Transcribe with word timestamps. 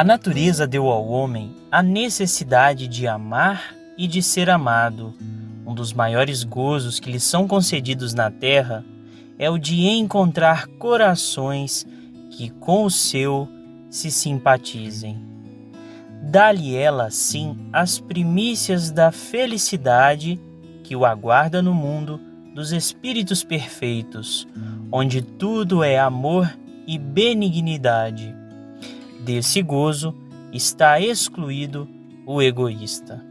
A 0.00 0.04
natureza 0.04 0.66
deu 0.66 0.88
ao 0.88 1.06
homem 1.08 1.54
a 1.70 1.82
necessidade 1.82 2.88
de 2.88 3.06
amar 3.06 3.74
e 3.98 4.06
de 4.06 4.22
ser 4.22 4.48
amado. 4.48 5.12
Um 5.66 5.74
dos 5.74 5.92
maiores 5.92 6.42
gozos 6.42 6.98
que 6.98 7.12
lhe 7.12 7.20
são 7.20 7.46
concedidos 7.46 8.14
na 8.14 8.30
terra 8.30 8.82
é 9.38 9.50
o 9.50 9.58
de 9.58 9.86
encontrar 9.86 10.66
corações 10.78 11.86
que 12.30 12.48
com 12.48 12.86
o 12.86 12.90
seu 12.90 13.46
se 13.90 14.10
simpatizem. 14.10 15.20
Dá-lhe 16.22 16.76
ela, 16.76 17.06
assim, 17.06 17.56
as 17.72 17.98
primícias 17.98 18.90
da 18.90 19.10
felicidade 19.10 20.40
que 20.84 20.94
o 20.94 21.04
aguarda 21.04 21.62
no 21.62 21.74
mundo 21.74 22.20
dos 22.54 22.72
espíritos 22.72 23.42
perfeitos, 23.42 24.46
onde 24.92 25.22
tudo 25.22 25.82
é 25.82 25.98
amor 25.98 26.52
e 26.86 26.98
benignidade 26.98 28.34
Desse 29.20 29.60
gozo 29.60 30.14
está 30.50 30.98
excluído 30.98 31.86
o 32.26 32.40
egoísta. 32.40 33.22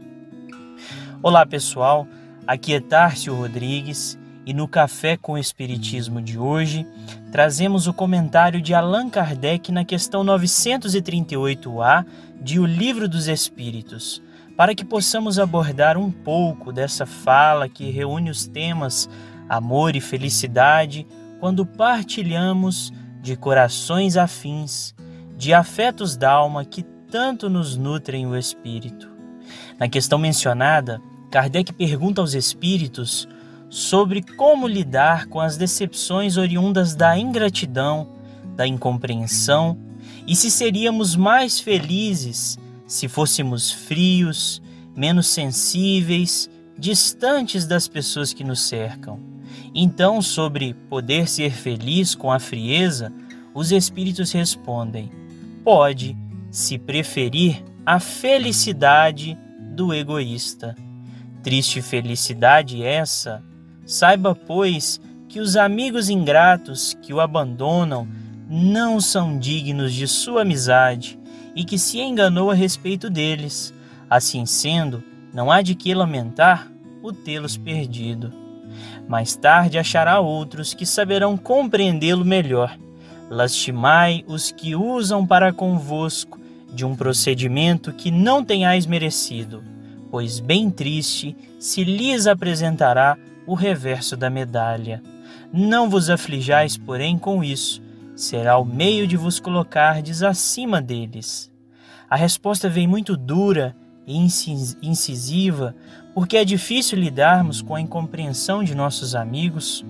Olá 1.20 1.44
pessoal, 1.44 2.06
aqui 2.46 2.74
é 2.74 2.80
Tárcio 2.80 3.34
Rodrigues 3.34 4.16
e 4.46 4.54
no 4.54 4.66
Café 4.66 5.16
com 5.16 5.36
Espiritismo 5.36 6.20
de 6.20 6.38
hoje 6.38 6.86
trazemos 7.30 7.86
o 7.86 7.92
comentário 7.92 8.60
de 8.60 8.74
Allan 8.74 9.08
Kardec 9.08 9.70
na 9.70 9.84
questão 9.84 10.24
938A 10.24 12.04
de 12.40 12.58
O 12.58 12.66
Livro 12.66 13.08
dos 13.08 13.28
Espíritos, 13.28 14.22
para 14.56 14.74
que 14.74 14.84
possamos 14.84 15.38
abordar 15.38 15.96
um 15.96 16.10
pouco 16.10 16.72
dessa 16.72 17.06
fala 17.06 17.68
que 17.68 17.90
reúne 17.90 18.30
os 18.30 18.46
temas 18.46 19.08
amor 19.48 19.94
e 19.96 20.00
felicidade 20.00 21.06
quando 21.38 21.66
partilhamos 21.66 22.92
de 23.20 23.36
corações 23.36 24.16
afins 24.16 24.94
de 25.36 25.54
afetos 25.54 26.16
da 26.16 26.30
alma 26.30 26.64
que 26.64 26.82
tanto 27.10 27.48
nos 27.48 27.76
nutrem 27.76 28.26
o 28.26 28.36
espírito. 28.36 29.10
Na 29.78 29.88
questão 29.88 30.18
mencionada, 30.18 31.00
Kardec 31.30 31.72
pergunta 31.72 32.20
aos 32.20 32.34
espíritos 32.34 33.26
sobre 33.70 34.20
como 34.20 34.66
lidar 34.66 35.26
com 35.26 35.40
as 35.40 35.56
decepções 35.56 36.36
oriundas 36.36 36.94
da 36.94 37.16
ingratidão, 37.16 38.08
da 38.54 38.66
incompreensão 38.66 39.78
e 40.26 40.36
se 40.36 40.50
seríamos 40.50 41.16
mais 41.16 41.58
felizes 41.58 42.58
se 42.90 43.06
fôssemos 43.06 43.70
frios, 43.70 44.60
menos 44.96 45.28
sensíveis, 45.28 46.50
distantes 46.76 47.64
das 47.64 47.86
pessoas 47.86 48.32
que 48.32 48.42
nos 48.42 48.62
cercam. 48.62 49.20
Então, 49.72 50.20
sobre 50.20 50.74
poder 50.74 51.28
ser 51.28 51.52
feliz 51.52 52.16
com 52.16 52.32
a 52.32 52.40
frieza, 52.40 53.12
os 53.54 53.70
espíritos 53.70 54.32
respondem: 54.32 55.08
pode, 55.62 56.18
se 56.50 56.78
preferir, 56.78 57.62
a 57.86 58.00
felicidade 58.00 59.38
do 59.72 59.94
egoísta. 59.94 60.74
Triste 61.44 61.80
felicidade 61.80 62.82
essa, 62.82 63.40
saiba, 63.92 64.34
pois, 64.34 65.00
que 65.28 65.40
os 65.40 65.56
amigos 65.56 66.08
ingratos 66.08 66.96
que 67.02 67.12
o 67.12 67.20
abandonam 67.20 68.06
não 68.48 69.00
são 69.00 69.38
dignos 69.38 69.92
de 69.92 70.06
sua 70.08 70.42
amizade 70.42 71.18
e 71.54 71.64
que 71.64 71.78
se 71.78 72.00
enganou 72.00 72.50
a 72.50 72.54
respeito 72.54 73.08
deles. 73.08 73.72
Assim 74.08 74.44
sendo, 74.46 75.02
não 75.32 75.50
há 75.50 75.62
de 75.62 75.74
que 75.74 75.94
lamentar 75.94 76.70
o 77.02 77.12
tê-los 77.12 77.56
perdido. 77.56 78.32
Mais 79.08 79.36
tarde 79.36 79.78
achará 79.78 80.20
outros 80.20 80.74
que 80.74 80.86
saberão 80.86 81.36
compreendê-lo 81.36 82.24
melhor 82.24 82.76
Lastimai 83.30 84.24
os 84.26 84.50
que 84.50 84.74
usam 84.74 85.24
para 85.24 85.52
convosco 85.52 86.40
de 86.74 86.84
um 86.84 86.96
procedimento 86.96 87.92
que 87.92 88.10
não 88.10 88.44
tenhais 88.44 88.86
merecido, 88.86 89.62
pois 90.10 90.40
bem 90.40 90.68
triste 90.68 91.36
se 91.60 91.84
lhes 91.84 92.26
apresentará 92.26 93.16
o 93.50 93.54
reverso 93.54 94.16
da 94.16 94.30
medalha. 94.30 95.02
Não 95.52 95.90
vos 95.90 96.08
aflijais, 96.08 96.76
porém, 96.76 97.18
com 97.18 97.42
isso, 97.42 97.82
será 98.14 98.56
o 98.58 98.64
meio 98.64 99.06
de 99.06 99.16
vos 99.16 99.40
colocardes 99.40 100.22
acima 100.22 100.80
deles. 100.80 101.50
A 102.08 102.16
resposta 102.16 102.68
vem 102.68 102.86
muito 102.86 103.16
dura 103.16 103.74
e 104.06 104.16
incisiva, 104.16 105.74
porque 106.14 106.36
é 106.36 106.44
difícil 106.44 106.98
lidarmos 106.98 107.62
com 107.62 107.74
a 107.74 107.80
incompreensão 107.80 108.62
de 108.62 108.74
nossos 108.74 109.14
amigos 109.14 109.84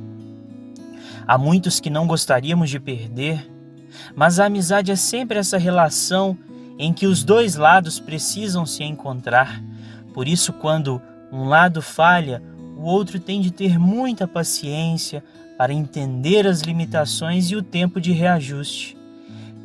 Há 1.31 1.39
muitos 1.39 1.79
que 1.79 1.91
não 1.91 2.09
gostaríamos 2.09 2.71
de 2.71 2.81
perder, 2.81 3.49
mas 4.17 4.41
a 4.41 4.47
amizade 4.47 4.91
é 4.91 4.97
sempre 4.97 5.39
essa 5.39 5.59
relação 5.59 6.37
em 6.77 6.93
que 6.93 7.07
os 7.07 7.23
dois 7.23 7.55
lados 7.55 8.01
precisam 8.01 8.67
se 8.67 8.83
encontrar. 8.83 9.63
Por 10.13 10.27
isso, 10.27 10.53
quando 10.53 11.01
um 11.31 11.45
lado 11.45 11.81
falha, 11.81 12.43
o 12.81 12.85
outro 12.85 13.21
tem 13.21 13.41
de 13.41 13.51
ter 13.51 13.79
muita 13.79 14.27
paciência 14.27 15.23
para 15.59 15.73
entender 15.73 16.47
as 16.47 16.63
limitações 16.63 17.51
e 17.51 17.57
o 17.57 17.63
tempo 17.63 18.01
de 18.01 18.13
reajuste. 18.13 18.97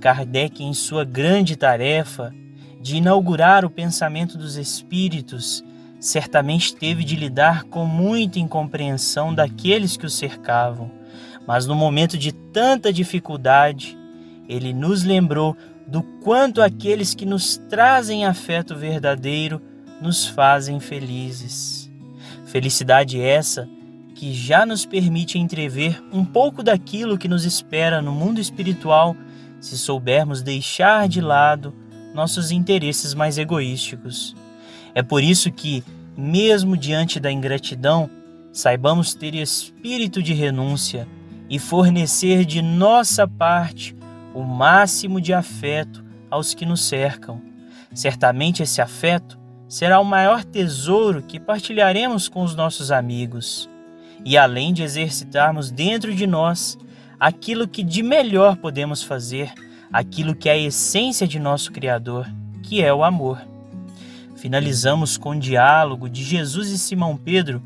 Kardec, 0.01 0.63
em 0.63 0.73
sua 0.73 1.05
grande 1.05 1.55
tarefa 1.55 2.33
de 2.81 2.97
inaugurar 2.97 3.63
o 3.63 3.69
pensamento 3.69 4.37
dos 4.37 4.57
espíritos, 4.57 5.63
certamente 5.99 6.75
teve 6.75 7.03
de 7.03 7.15
lidar 7.15 7.63
com 7.63 7.85
muita 7.85 8.37
incompreensão 8.37 9.33
daqueles 9.33 9.97
que 9.97 10.05
o 10.05 10.09
cercavam 10.09 10.91
mas 11.47 11.65
no 11.65 11.75
momento 11.75 12.17
de 12.17 12.31
tanta 12.31 12.91
dificuldade, 12.91 13.97
ele 14.47 14.73
nos 14.73 15.03
lembrou 15.03 15.55
do 15.87 16.01
quanto 16.01 16.61
aqueles 16.61 17.13
que 17.13 17.25
nos 17.25 17.57
trazem 17.69 18.25
afeto 18.25 18.75
verdadeiro 18.75 19.61
nos 20.01 20.25
fazem 20.25 20.79
felizes. 20.79 21.84
Felicidade 22.55 23.19
essa 23.19 23.67
que 24.15 24.33
já 24.33 24.65
nos 24.65 24.85
permite 24.85 25.37
entrever 25.37 26.01
um 26.09 26.23
pouco 26.23 26.63
daquilo 26.63 27.17
que 27.17 27.27
nos 27.27 27.43
espera 27.43 28.01
no 28.01 28.13
mundo 28.13 28.39
espiritual 28.39 29.13
se 29.59 29.77
soubermos 29.77 30.41
deixar 30.41 31.09
de 31.09 31.19
lado 31.19 31.75
nossos 32.13 32.51
interesses 32.51 33.13
mais 33.13 33.37
egoísticos. 33.37 34.33
É 34.93 35.03
por 35.03 35.21
isso 35.21 35.51
que, 35.51 35.83
mesmo 36.15 36.77
diante 36.77 37.19
da 37.19 37.29
ingratidão, 37.29 38.09
saibamos 38.53 39.13
ter 39.13 39.35
espírito 39.35 40.23
de 40.23 40.33
renúncia 40.33 41.05
e 41.49 41.59
fornecer 41.59 42.45
de 42.45 42.61
nossa 42.61 43.27
parte 43.27 43.93
o 44.33 44.43
máximo 44.43 45.19
de 45.19 45.33
afeto 45.33 46.05
aos 46.31 46.53
que 46.53 46.65
nos 46.65 46.85
cercam. 46.85 47.41
Certamente 47.93 48.63
esse 48.63 48.81
afeto 48.81 49.37
será 49.75 49.99
o 49.99 50.05
maior 50.05 50.45
tesouro 50.45 51.21
que 51.21 51.37
partilharemos 51.37 52.29
com 52.29 52.43
os 52.43 52.55
nossos 52.55 52.93
amigos. 52.93 53.69
E 54.23 54.37
além 54.37 54.71
de 54.73 54.81
exercitarmos 54.83 55.69
dentro 55.69 56.15
de 56.15 56.25
nós 56.25 56.77
aquilo 57.19 57.67
que 57.67 57.83
de 57.83 58.01
melhor 58.01 58.55
podemos 58.55 59.03
fazer, 59.03 59.53
aquilo 59.91 60.33
que 60.33 60.47
é 60.47 60.53
a 60.53 60.57
essência 60.57 61.27
de 61.27 61.39
nosso 61.39 61.73
Criador, 61.73 62.25
que 62.63 62.81
é 62.81 62.93
o 62.93 63.03
amor. 63.03 63.37
Finalizamos 64.37 65.17
com 65.17 65.31
o 65.31 65.39
diálogo 65.39 66.07
de 66.07 66.23
Jesus 66.23 66.69
e 66.69 66.77
Simão 66.77 67.17
Pedro, 67.17 67.61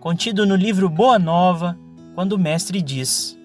contido 0.00 0.44
no 0.44 0.54
livro 0.54 0.86
Boa 0.90 1.18
Nova, 1.18 1.78
quando 2.14 2.32
o 2.32 2.38
Mestre 2.38 2.82
diz: 2.82 3.38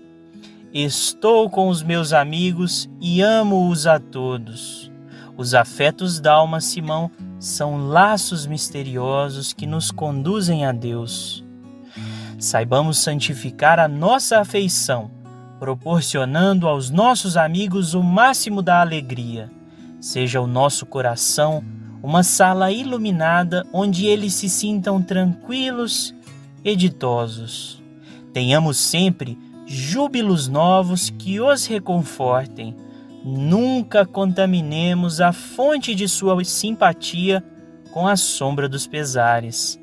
Estou 0.73 1.49
com 1.49 1.69
os 1.69 1.81
meus 1.81 2.11
amigos 2.11 2.89
e 2.99 3.21
amo-os 3.21 3.87
a 3.87 3.97
todos. 3.97 4.91
Os 5.37 5.55
afetos 5.55 6.19
da 6.19 6.33
alma 6.33 6.59
Simão 6.59 7.09
são 7.43 7.89
laços 7.89 8.45
misteriosos 8.45 9.51
que 9.51 9.67
nos 9.67 9.91
conduzem 9.91 10.65
a 10.65 10.71
Deus. 10.71 11.43
Saibamos 12.39 12.99
santificar 12.99 13.79
a 13.79 13.87
nossa 13.87 14.39
afeição, 14.39 15.11
proporcionando 15.59 16.69
aos 16.69 16.89
nossos 16.89 17.35
amigos 17.35 17.93
o 17.93 18.01
máximo 18.01 18.61
da 18.61 18.79
alegria. 18.79 19.51
Seja 19.99 20.39
o 20.39 20.47
nosso 20.47 20.85
coração 20.85 21.61
uma 22.01 22.23
sala 22.23 22.71
iluminada 22.71 23.67
onde 23.73 24.05
eles 24.05 24.33
se 24.35 24.47
sintam 24.47 25.01
tranquilos 25.01 26.15
e 26.63 26.73
ditosos. 26.77 27.83
Tenhamos 28.31 28.77
sempre 28.77 29.37
júbilos 29.65 30.47
novos 30.47 31.09
que 31.09 31.41
os 31.41 31.65
reconfortem. 31.65 32.73
Nunca 33.23 34.05
contaminemos 34.05 35.21
a 35.21 35.31
fonte 35.31 35.95
de 35.95 36.09
sua 36.09 36.43
simpatia 36.43 37.41
com 37.91 38.05
a 38.05 38.17
sombra 38.17 38.67
dos 38.67 38.85
pesares. 38.85 39.79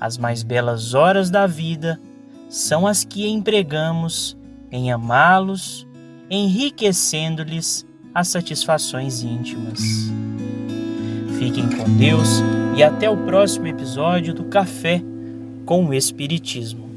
As 0.00 0.16
mais 0.16 0.42
belas 0.42 0.94
horas 0.94 1.28
da 1.28 1.46
vida 1.46 2.00
são 2.48 2.86
as 2.86 3.04
que 3.04 3.26
empregamos 3.26 4.36
em 4.70 4.92
amá-los, 4.92 5.86
enriquecendo-lhes 6.30 7.84
as 8.14 8.28
satisfações 8.28 9.22
íntimas. 9.22 9.80
Fiquem 11.38 11.68
com 11.68 11.96
Deus 11.96 12.42
e 12.76 12.82
até 12.82 13.10
o 13.10 13.16
próximo 13.24 13.66
episódio 13.66 14.32
do 14.32 14.44
Café 14.44 15.02
com 15.66 15.86
o 15.86 15.94
Espiritismo. 15.94 16.93